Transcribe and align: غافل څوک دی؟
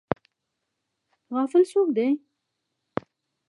غافل 1.33 1.63
څوک 1.71 1.87
دی؟ 1.97 2.07